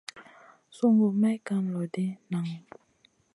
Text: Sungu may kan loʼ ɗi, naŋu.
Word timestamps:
Sungu 0.75 1.07
may 1.21 1.37
kan 1.47 1.63
loʼ 1.73 1.85
ɗi, 1.93 2.05
naŋu. 2.31 2.55